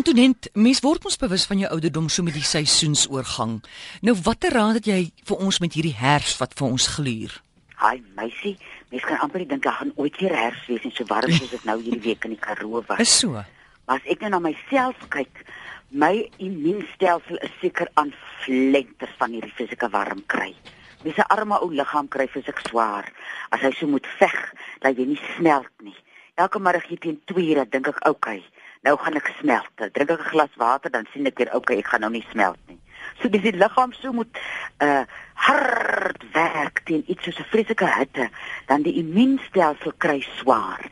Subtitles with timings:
[0.00, 3.58] Antoinette, mens word ons bewus van jou ouderdom so met die seisoensoorgang.
[4.00, 7.34] Nou watter raad het jy vir ons met hierdie herfs wat vir ons gluur?
[7.82, 8.54] Haai meisie,
[8.88, 11.66] mens kan amper dink hy gaan ooit weer herfs wees en so warm soos dit
[11.68, 13.02] nou hierdie week in die Karoo was.
[13.04, 13.42] Is so.
[13.84, 15.42] Maar as ek nou na myself kyk,
[15.92, 18.14] my immuunstelsel is seker aan
[18.46, 20.54] flenters van hierdie fisieke warm kry.
[21.04, 23.12] Mens se arme ou liggaam kry fisiek swaar
[23.52, 24.40] as hy so moet veg
[24.80, 25.98] dat jy nie smelt nie.
[26.40, 28.40] Elke middag hier teen 2 ure dink ek, "Oké, okay,
[28.82, 31.78] nou gaan ek smelt." Drink ek 'n glas water dan sien ek weer, "Oké, okay,
[31.78, 32.80] ek gaan nou nie smelt nie."
[33.20, 34.38] So dis die liggaam so moet
[34.82, 38.30] uh hard werk teen iets soos 'n vreeslike hitte,
[38.66, 40.90] dan die immuunstelsel kry swaar.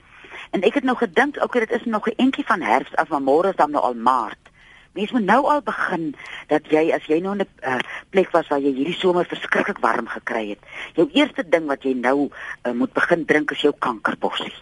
[0.51, 3.21] En ek het nou gedink, okay, dit is nog 'n entjie van herfs af, maar
[3.23, 4.48] môre is dan nou al maart.
[4.93, 6.15] Mens moet nou al begin
[6.49, 7.79] dat jy as jy nou in 'n uh,
[8.11, 10.63] plek was waar jy hierdie somer verskriklik warm gekry het,
[10.95, 14.55] jou eerste ding wat jy nou uh, moet begin drink is jou kankerbossie.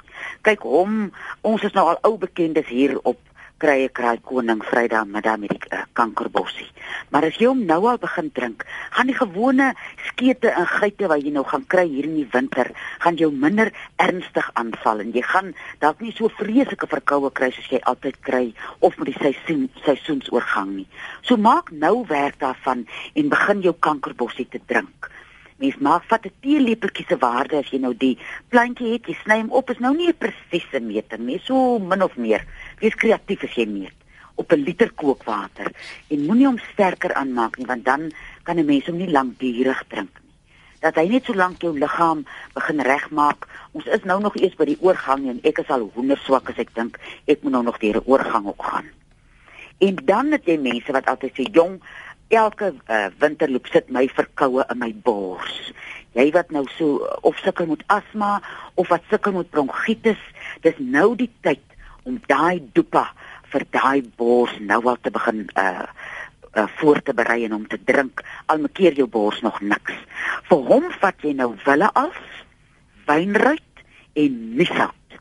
[0.42, 3.18] Kyk hom, ons is nou al ou bekendes hier op
[3.62, 6.66] krye kraai koning Vrydag middag met die uh, kankerbossie.
[7.10, 9.70] Maar as jy hom nou al begin drink, gaan die gewone
[10.10, 12.68] skete en geite wat jy nou gaan kry hier in die winter,
[13.04, 15.54] gaan jou minder ernstig aanval en jy gaan
[15.84, 18.44] dalk nie so vreeslike verkoue kry soos jy altyd kry
[18.80, 20.88] of met die seisoen seisoensoorgang nie.
[21.24, 25.10] So maak nou werk daarvan en begin jou kankerbossie te drink.
[25.56, 28.18] Mens maak vat 'n teelepeltjie se waarde as jy nou die
[28.52, 32.02] plantjie het, jy sny hom op, is nou nie 'n presiese meting nie, so min
[32.02, 32.44] of meer.
[32.80, 33.94] Wees kreatief as jy meet
[34.36, 35.72] op 'n liter kookwater
[36.08, 40.12] en moenie hom sterker aanmaak nie, want dan kan 'n mens hom nie lankdurig drink
[40.20, 40.32] nie.
[40.80, 43.48] Dat hy net so lank jou liggaam begin regmaak.
[43.72, 46.58] Ons is nou nog eers by die oorgang en ek is al hoender swak as
[46.58, 48.86] ek dink ek moet nou nog deur 'n oorgang ook gaan.
[49.78, 51.80] En dan het jy mense wat altyd sê, "Jong,
[52.28, 55.72] elke uh, winterloop sit my verkoue in my bors.
[56.16, 58.40] Jy wat nou so of sukkel met asma
[58.74, 60.20] of wat sukkel met bronkietis,
[60.64, 61.60] dis nou die tyd
[62.06, 63.08] om daai dopa
[63.52, 65.86] vir daai bors nou al te begin uh
[66.56, 68.22] uh voor te berei en om te drink.
[68.46, 69.96] Al mekeer jou bors nog niks.
[70.48, 72.16] Vir hom vat jy nou wille af,
[73.06, 73.84] wynruit
[74.16, 75.18] en misout.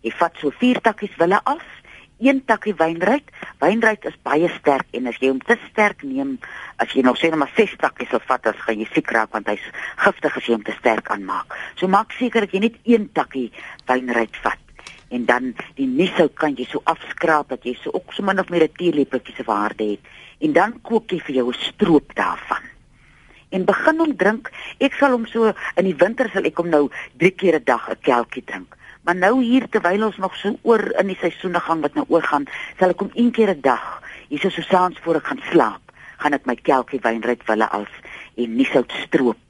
[0.00, 1.66] Jy vat so vier takkies wille af
[2.20, 3.28] een takkie wynruit.
[3.58, 6.36] Wynruit is baie sterk en as jy hom te sterk neem,
[6.80, 9.32] as jy nou sê net maar 6 takkies sal vat, as gaan jy siek raak
[9.36, 9.64] want hy's
[10.04, 11.56] giftig as jy hom te sterk aanmaak.
[11.80, 13.48] So maak seker dat jy net een takkie
[13.88, 14.69] wynruit vat
[15.10, 18.50] en dan die niesout kan jy so afskraap dat jy so ook so min of
[18.50, 20.02] meer 'n teelepeltjie se waarde het
[20.40, 22.64] en dan kook jy vir jou 'n stroop daarvan.
[23.50, 24.50] En begin om drink.
[24.78, 26.88] Ek sal hom so in die winter sal ek hom nou
[27.18, 28.76] 3 keer 'n dag 'n kelkie drink.
[29.02, 32.46] Maar nou hier terwyl ons nog so oor in die seisoene gaan wat nou oorgaan,
[32.78, 35.80] sal ek hom een keer 'n dag, hier so saans voor ek gaan slaap,
[36.18, 37.90] gaan ek my kelkie wynryk wille af
[38.36, 39.49] en nie sout stroop.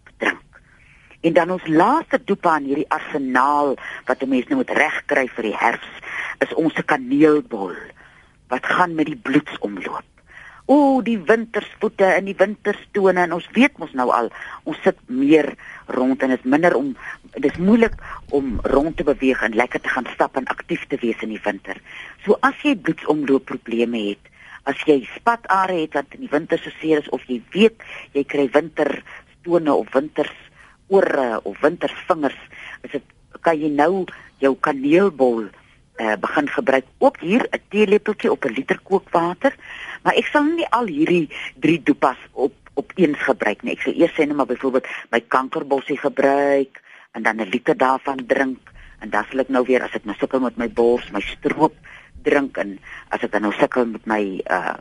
[1.20, 3.74] En dan ons laaste dopa aan hierdie arsenaal
[4.08, 5.92] wat 'n mens nou moet regkry vir die herfs,
[6.38, 7.76] is ons se kaneelbol
[8.48, 10.08] wat gaan met die bloedsomloop.
[10.66, 14.30] O, die wintersvoete en die winterstone en ons weet mos nou al,
[14.64, 15.54] ons sit meer
[15.86, 16.96] rond en dit is minder om
[17.46, 17.96] dis moeilik
[18.30, 21.42] om rond te beweeg en lekker te gaan stap en aktief te wees in die
[21.44, 21.76] winter.
[22.24, 24.30] So as jy bloedsomloop probleme het,
[24.62, 27.82] as jy spatare het wat in die winter so seer is of jy weet
[28.12, 30.36] jy kry winterstone of winters
[30.90, 32.38] ore of wintervingers,
[32.82, 34.04] is dit kan jy nou
[34.42, 36.86] jou kaneelbol uh, begin gebruik.
[36.98, 39.54] Ook hier 'n teelepeltjie op 'n liter kookwater,
[40.02, 41.28] maar ek sal nie al hierdie
[41.60, 43.72] drie dopas op op eens gebruik nie.
[43.72, 46.80] Ek sal eers sê net maar byvoorbeeld my kankerbossie gebruik
[47.12, 48.58] en dan 'n liter daarvan drink
[49.00, 51.74] en dan sal ek nou weer as ek nou sukkel met my bors, my stroop
[52.22, 54.76] drink en as ek dan nou sukkel met my uh,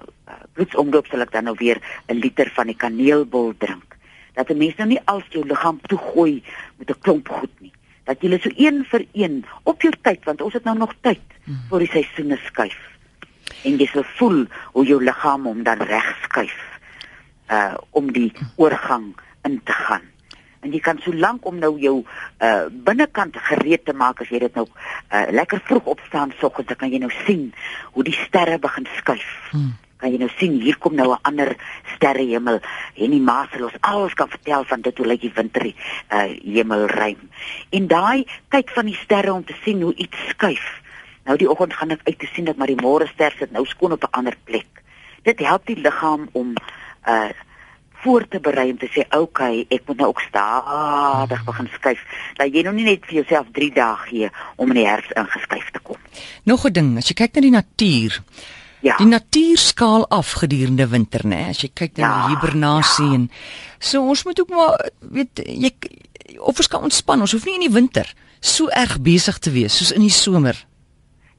[0.53, 3.88] bloedsomloop sal ek dan nou weer 'n liter van die kaneelbol drink.
[4.33, 6.43] Dat 'n mens nou nie al jou liggaam toegooi
[6.77, 7.73] met 'n klomp goed nie.
[8.03, 11.21] Dat jy so een vir een op jou tyd want ons het nou nog tyd
[11.43, 11.61] hmm.
[11.69, 12.79] voor die seisoene skuif.
[13.63, 16.57] En jy sal voel hoe jou liggaam hom dan reg skuif
[17.49, 20.05] uh om die oorgang in te gaan.
[20.59, 21.95] En jy kan so lank om nou jou
[22.43, 26.77] uh binnekant gereed te maak as jy dit nou uh lekker vroeg opstaan soggens, dan
[26.77, 27.53] kan jy nou sien
[27.95, 29.29] hoe die sterre begin skuif.
[29.51, 29.77] Hmm.
[29.99, 31.55] Kan jy nou sien hier kom nou 'n ander
[31.95, 32.59] sterrehemel
[32.99, 35.73] en die maaselos alles kan vertel van dit hoe lyk die winter uh
[36.43, 37.29] hemelruim.
[37.69, 40.67] En daai kyk van die sterre om te sien hoe iets skuif.
[41.25, 43.65] Nou die oggend gaan ek uit te sien dat maar die môre ster sit nou
[43.65, 44.83] skoon op 'n ander plek.
[45.23, 46.53] Dit help die liggaam om
[47.07, 47.29] uh
[48.01, 52.03] voor te berei om te sê okay, ek moet nou ook stadig begin skuif.
[52.37, 55.71] Dat jy nou nie net vir jouself 3 dae gee om in die herfs ingeskuif
[55.75, 55.97] te kom.
[56.43, 58.21] Nog 'n ding, as jy kyk na die natuur.
[58.81, 58.95] Ja.
[58.97, 61.49] Die natuur skaal af gedurende winter, né?
[61.49, 63.13] As jy kyk na ja, hibernasie ja.
[63.13, 63.29] en
[63.79, 65.73] so ons moet ook maar weet jy
[66.39, 67.21] of ons kan ontspan.
[67.21, 68.07] Ons hoef nie in die winter
[68.39, 70.55] so erg besig te wees soos in die somer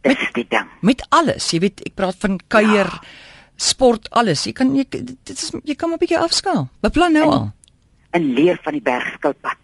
[0.01, 0.69] Dis die ding.
[0.81, 3.01] Met alles, jy weet, ek praat van kuier, ja.
[3.61, 4.47] sport, alles.
[4.49, 6.69] Jy kan jy dit is jy kan 'n bietjie afskaal.
[6.81, 7.53] Beplan nou en, al.
[8.17, 9.60] En leer van die bergskilpad.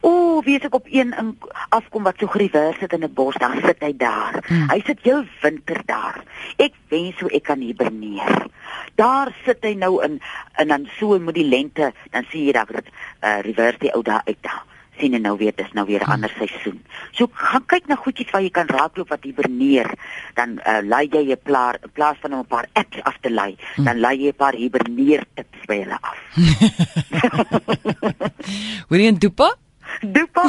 [0.00, 1.38] O, wie ek op een in
[1.68, 4.44] afkom wat so gerever sit in 'n bos, dan sit hy daar.
[4.46, 4.70] Hmm.
[4.70, 6.22] Hy sit heel winter daar.
[6.56, 8.46] Ek wens so ek kan hiberneer.
[8.94, 10.20] Daar sit hy nou in
[10.54, 14.22] en dan so met die lente, dan sien jy dat uh, reverse die ou daar
[14.24, 14.64] uit daar
[14.98, 16.82] sien en nou weer dis nou weer 'n ander seisoen.
[17.10, 19.90] So gaan kyk na goedjies wat jy kan raakloop wat hiberneer.
[20.34, 23.30] Dan uh, laai jy 'n plaas in plaas van om 'n paar apps af te
[23.30, 23.84] laai, hm.
[23.84, 26.18] dan laai jy 'n paar hiberneer tips by hulle af.
[28.88, 29.67] Hoor jy 'n dopa?
[30.02, 30.44] Dopa,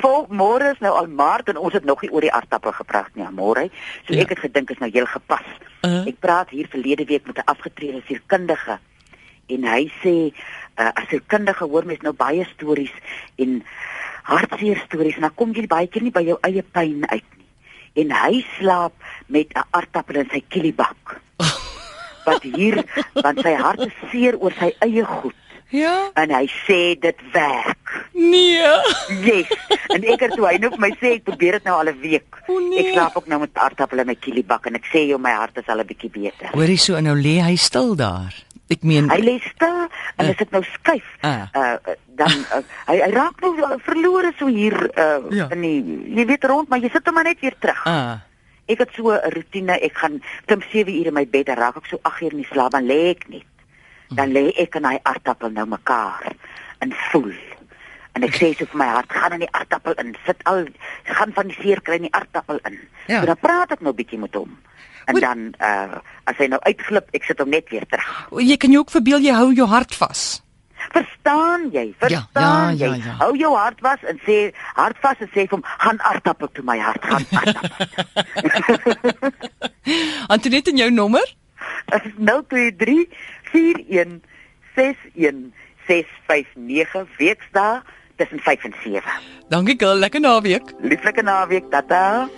[0.00, 3.12] vol môre is nou al maart en ons het nog nie oor die aardappel gepraat
[3.14, 3.68] nie, môre.
[4.06, 4.24] So ja.
[4.24, 5.44] ek het gedink is nou heel gepas.
[5.84, 6.06] Uh -huh.
[6.08, 8.78] Ek praat hier verlede week met 'n afgetrede sielkundige
[9.46, 10.32] en hy sê
[10.80, 12.92] uh, as 'n kundige hoor mens nou baie stories
[13.36, 13.62] en
[14.22, 17.48] hartseer stories en dan kom jy baie keer nie by jou eie pyn uit nie.
[17.94, 18.92] En hy slaap
[19.26, 21.20] met 'n aardappel in sy kielibak.
[22.26, 25.43] Wat hier want sy hart is seer oor sy eie goed.
[25.68, 26.10] Ja.
[26.14, 27.84] En hy sê dit werk.
[28.12, 28.62] Nee.
[29.24, 29.50] Yes.
[29.94, 32.00] En ek het toe hy nou vir my sê ek probeer dit nou al 'n
[32.00, 32.40] week.
[32.46, 32.84] O, nee.
[32.84, 35.58] Ek slaap ook nou met aardappel in my kielibak en ek sê jou my hart
[35.58, 36.50] is al 'n bietjie beter.
[36.52, 38.34] Hoorie so nou lê hy stil daar.
[38.68, 41.76] Ek meen hy lê stil en as dit nou skuif, uh, uh
[42.16, 43.52] dan uh, hy hy raak nou
[43.84, 45.48] verlore so hier uh ja.
[45.52, 45.80] in die
[46.16, 47.82] jy weet rond, maar jy sit hom net weer terug.
[47.86, 48.16] Uh.
[48.66, 51.76] Ek het so 'n rotine, ek gaan klim 7 ure in my bed en raak
[51.76, 53.44] ek so 8 uur in die slaap dan lê ek net.
[54.18, 56.30] Dan lê ek en hy aardappel nou mekaar
[56.84, 57.34] en voel.
[58.14, 60.66] En ek sê so vir my hart, gaan in die aardappel in, sit al
[61.08, 62.78] gaan van die seer kry in die aardappel in.
[63.08, 63.20] Ja.
[63.20, 64.54] So dan praat ek nou bietjie met hom
[65.04, 68.12] en dan uh as hy nou uitglip, ek sit hom net weer terug.
[68.32, 70.22] O, jy kan jou ook verbeel jy hou jou hart vas.
[70.94, 71.84] Verstaan jy?
[72.00, 73.02] Verstaan ja, ja, ja, ja.
[73.04, 73.16] jy?
[73.20, 74.38] Hou jou hart vas en sê
[74.78, 77.76] hart vas en sê vir hom gaan aardappel toe my hart gaan aardappel.
[80.34, 81.26] Antoinette en jou nommer?
[81.96, 83.04] Is 023
[83.54, 84.20] 41
[84.74, 85.52] 61
[85.86, 87.82] 659 weksdae
[88.16, 89.02] tussen 5 en 7.
[89.48, 90.74] Dankie girl, lekker naweek.
[90.82, 92.28] Lieflike naweek, tata.